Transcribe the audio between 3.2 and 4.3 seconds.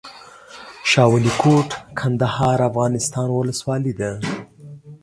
ولسوالۍ ده